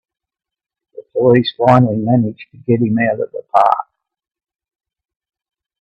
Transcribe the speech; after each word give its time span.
The 0.95 1.03
police 1.11 1.53
finally 1.55 1.97
manage 1.97 2.47
to 2.49 2.57
get 2.57 2.81
him 2.81 2.97
out 2.97 3.19
of 3.19 3.31
the 3.31 3.43
park! 3.53 3.87